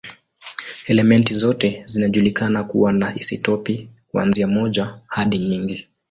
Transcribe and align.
Elementi 0.87 1.33
zote 1.33 1.81
zinajulikana 1.85 2.63
kuwa 2.63 2.93
na 2.93 3.15
isotopi, 3.15 3.89
kuanzia 4.07 4.47
moja 4.47 4.99
hadi 5.07 5.39
nyingi. 5.39 5.87